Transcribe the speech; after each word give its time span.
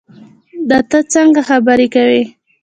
دا 0.69 0.77
تۀ 0.91 0.97
څنګه 1.13 1.41
خبرې 1.49 1.87
کوې 1.93 2.23